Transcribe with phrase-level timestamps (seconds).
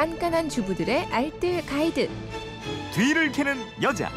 [0.00, 2.08] 깐깐한 주부들의 알뜰 가이드.
[2.94, 4.08] 뒤를 캐는 여자.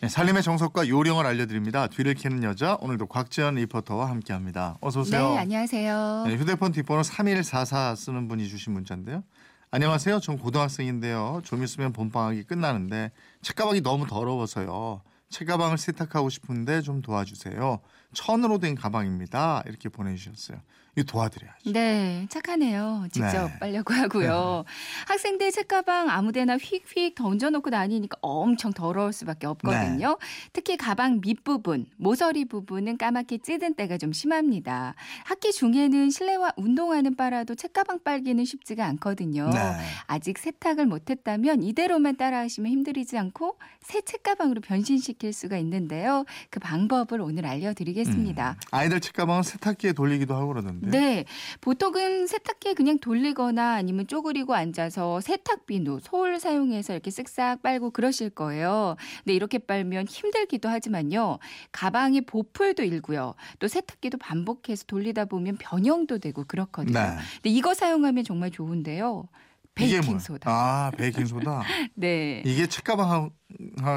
[0.00, 1.88] 네, 살림의 정석과 요령을 알려드립니다.
[1.88, 4.78] 뒤를 캐는 여자 오늘도 곽지연 리포터와 함께합니다.
[4.80, 5.32] 어서 오세요.
[5.32, 6.24] 네, 안녕하세요.
[6.28, 9.24] 네, 휴대폰 뒷번호 3144 쓰는 분이 주신 문자인데요.
[9.72, 10.20] 안녕하세요.
[10.20, 11.40] 전 고등학생인데요.
[11.42, 13.10] 좀 있으면 봄방학이 끝나는데
[13.42, 15.02] 책가방이 너무 더러워서요.
[15.30, 17.80] 책가방을 세탁하고 싶은데 좀 도와주세요.
[18.12, 19.64] 천으로 된 가방입니다.
[19.66, 20.58] 이렇게 보내주셨어요.
[21.06, 21.72] 도와드려야죠.
[21.72, 23.06] 네, 착하네요.
[23.12, 23.58] 직접 네.
[23.58, 24.64] 빨려고 하고요.
[25.08, 30.08] 학생들 책가방 아무데나 휙휙 던져놓고 다니니까 엄청 더러울 수밖에 없거든요.
[30.08, 30.26] 네.
[30.52, 34.94] 특히 가방 밑부분, 모서리 부분은 까맣게 찌든 때가 좀 심합니다.
[35.24, 39.50] 학기 중에는 실내와 운동화는 빨아도 책가방 빨기는 쉽지가 않거든요.
[39.50, 39.58] 네.
[40.06, 46.24] 아직 세탁을 못했다면 이대로만 따라하시면 힘들이지 않고 새 책가방으로 변신시킬 수가 있는데요.
[46.50, 48.50] 그 방법을 오늘 알려드리겠습니다.
[48.50, 50.79] 음, 아이들 책가방은 세탁기에 돌리기도 하고 그러던데.
[50.82, 51.24] 네.
[51.60, 58.96] 보통은 세탁기에 그냥 돌리거나 아니면 쪼그리고 앉아서 세탁비누, 솔 사용해서 이렇게 쓱싹 빨고 그러실 거예요.
[59.24, 61.38] 근데 이렇게 빨면 힘들기도 하지만요.
[61.72, 63.34] 가방에 보풀도 일고요.
[63.58, 66.98] 또 세탁기도 반복해서 돌리다 보면 변형도 되고 그렇거든요.
[66.98, 67.16] 네.
[67.36, 69.28] 근데 이거 사용하면 정말 좋은데요.
[69.74, 70.18] 베이킹?
[70.18, 70.50] 소다.
[70.50, 71.62] 아, 베이킹 소다.
[71.94, 72.42] 네.
[72.44, 73.30] 이게 책가방 하-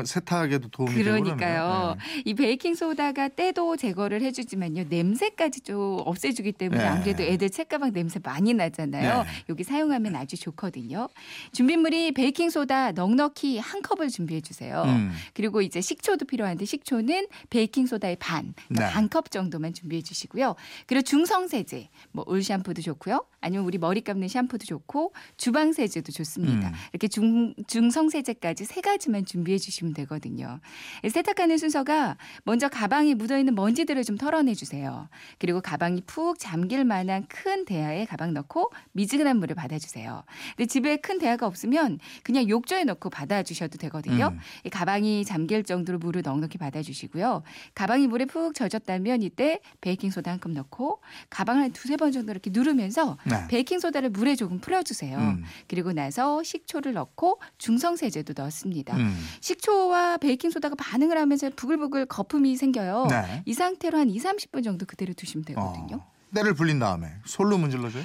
[0.05, 1.35] 세탁에도 도움이 그러니까요.
[1.37, 1.97] 그러네요.
[2.25, 6.87] 이 베이킹 소다가 때도 제거를 해주지만요 내냄새까지 좀 없애주기 때문에 네.
[6.87, 9.23] 아무래도 애들 책가방 냄새 많이 나잖아요.
[9.23, 9.29] 네.
[9.49, 11.07] 여기 사용하면 아주 좋거든요.
[11.51, 14.83] 준비물이 베이킹 소다 넉넉히 한 컵을 준비해 주세요.
[14.85, 15.11] 음.
[15.33, 18.89] 그리고 이제 식초도 필요한데 식초는 베이킹 소다의 반, 네.
[18.89, 20.55] 반컵 정도만 준비해 주시고요.
[20.87, 23.25] 그리고 중성 세제, 뭐 울 샴푸도 좋고요.
[23.41, 26.69] 아니면 우리 머리 감는 샴푸도 좋고 주방 세제도 좋습니다.
[26.69, 26.73] 음.
[26.93, 30.59] 이렇게 중 중성 세제까지 세 가지만 준비 해 주시면 되거든요.
[31.07, 35.09] 세탁하는 순서가 먼저 가방에 묻어 있는 먼지들을 좀 털어내 주세요.
[35.39, 40.23] 그리고 가방이 푹 잠길 만한 큰 대야에 가방 넣고 미지근한 물을 받아 주세요.
[40.55, 44.29] 근데 집에 큰 대야가 없으면 그냥 욕조에 넣고 받아 주셔도 되거든요.
[44.33, 44.39] 음.
[44.65, 47.43] 이 가방이 잠길 정도로 물을 넉넉히 받아주시고요.
[47.75, 52.31] 가방이 물에 푹 젖었다면 이때 베이킹 소다 한 컵 넣고 가방을 한 두세 번 정도
[52.31, 53.47] 이렇게 누르면서 네.
[53.47, 55.17] 베이킹 소다를 물에 조금 풀어주세요.
[55.17, 55.43] 음.
[55.67, 58.97] 그리고 나서 식초를 넣고 중성 세제도 넣습니다.
[58.97, 59.15] 음.
[59.41, 63.07] 식초와 베이킹 소다가 반응을 하면서 부글부글 거품이 생겨요.
[63.09, 63.43] 네.
[63.45, 65.97] 이 상태로 한 2, 30분 정도 그대로 두시면 되거든요.
[65.97, 66.11] 어.
[66.33, 68.03] 때를 불린 다음에 솔로 문질러줘요?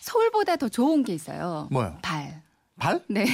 [0.00, 1.68] 서울보다 더 좋은 게 있어요.
[1.72, 1.98] 뭐요?
[2.02, 2.43] 발.
[2.76, 3.00] 발?
[3.08, 3.24] 네.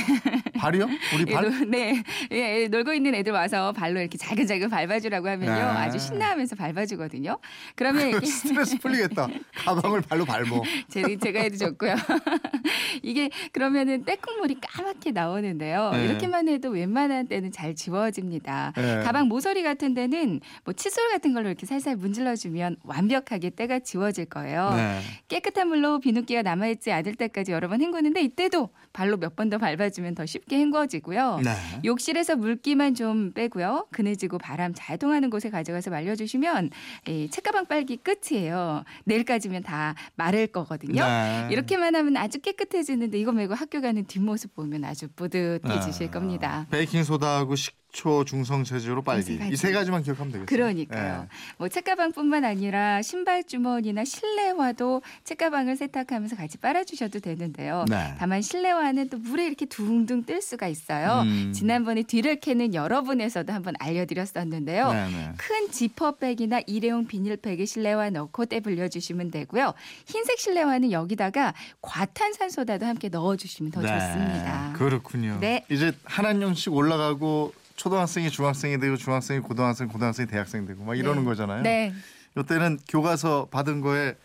[0.58, 0.84] 발이요?
[1.14, 1.44] 우리 예, 발?
[1.48, 2.02] 놀- 네.
[2.30, 5.50] 예, 놀고 있는 애들 와서 발로 이렇게 자글자글 밟아주라고 하면요.
[5.52, 5.60] 네.
[5.60, 7.38] 아주 신나하면서 밟아주거든요.
[7.74, 9.28] 그러면 이게 스트레스 풀리겠다.
[9.56, 10.62] 가방을 발로 밟어.
[10.88, 11.94] 제, 제가 해도 좋고요.
[13.02, 15.90] 이게 그러면은 때국물이 까맣게 나오는데요.
[15.92, 16.04] 네.
[16.04, 18.74] 이렇게만 해도 웬만한 때는 잘 지워집니다.
[18.76, 19.00] 네.
[19.02, 24.74] 가방 모서리 같은 데는 뭐 칫솔 같은 걸로 이렇게 살살 문질러주면 완벽하게 때가 지워질 거예요.
[24.76, 25.00] 네.
[25.28, 30.26] 깨끗한 물로 비눗기가 남아있지 않을 때까지 여러 번 헹구는데 이때도 발로 몇번 더 밟아주면 더
[30.26, 31.40] 쉽게 헹궈지고요.
[31.42, 31.50] 네.
[31.84, 33.88] 욕실에서 물기만 좀 빼고요.
[33.90, 36.70] 그늘지고 바람 잘 통하는 곳에 가져가서 말려주시면
[37.08, 38.84] 이 책가방 빨기 끝이에요.
[39.04, 41.04] 내일까지면 다 마를 거거든요.
[41.04, 41.48] 네.
[41.50, 46.66] 이렇게만 하면 아주 깨끗해지는데 이거 말고 학교 가는 뒷모습 보면 아주 뿌듯해지실 아, 겁니다.
[46.70, 49.34] 베이킹 소다하고 식 초, 중성 세제로 빨기.
[49.50, 49.72] 이세 가지.
[49.72, 50.46] 가지만 기억하면 되겠어요.
[50.46, 51.22] 그러니까요.
[51.22, 51.28] 네.
[51.58, 57.84] 뭐 책가방뿐만 아니라 신발 주머니나 실내화도 책가방을 세탁하면서 같이 빨아주셔도 되는데요.
[57.88, 58.14] 네.
[58.18, 61.22] 다만 실내화는 또 물에 이렇게 둥둥 뜰 수가 있어요.
[61.22, 61.52] 음.
[61.52, 64.92] 지난번에 뒤를 캐는 여러분에서도 한번 알려드렸었는데요.
[64.92, 65.32] 네, 네.
[65.36, 69.74] 큰 지퍼백이나 일회용 비닐팩에 실내화 넣고 때 불려 주시면 되고요.
[70.06, 73.88] 흰색 실내화는 여기다가 과탄산소다도 함께 넣어주시면 더 네.
[73.88, 74.72] 좋습니다.
[74.76, 75.38] 그렇군요.
[75.40, 75.64] 네.
[75.70, 81.24] 이제 한 학년씩 올라가고 초등학생이 중학생이 되고 중학생이 고등학생, 고등학생이 대학생 되고 막 이러는 네.
[81.24, 81.62] 거잖아요.
[81.62, 81.94] 네.
[82.36, 84.16] 이때는 교과서 받은 거에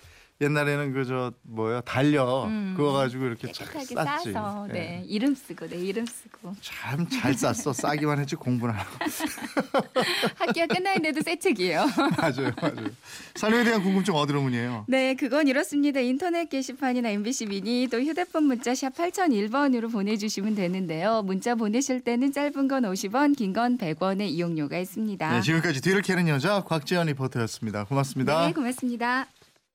[0.41, 2.73] 옛날에는 그 저 뭐야 달려 음.
[2.75, 4.34] 그거 가지고 이렇게 쫙 깨끗하게 쌌지.
[4.34, 4.73] 싸서 예.
[4.73, 5.03] 네.
[5.07, 7.72] 이름 쓰고 내 이름 쓰고 참 잘 쌌어.
[7.72, 8.90] 싸기만 했지 공부는 하고.
[10.35, 11.85] 학기가 끝나는데도 새 책이에요.
[12.18, 12.90] 맞아요, 맞아요.
[13.35, 14.86] 살림에 대한 궁금증 어디로 문의해요?
[14.88, 16.00] 네, 그건 이렇습니다.
[16.00, 21.21] 인터넷 게시판이나 MBC 미니 또 휴대폰 문자 샵 8001번으로 보내주시면 되는데요.
[21.24, 25.31] 문자 보내실 때는 짧은 건 50원, 긴 건 100원의 이용료가 있습니다.
[25.31, 27.86] 네, 지금까지 뒤를 캐는 여자 곽지연 리포터였습니다.
[27.86, 28.48] 고맙습니다.
[28.48, 29.27] 네, 고맙습니다.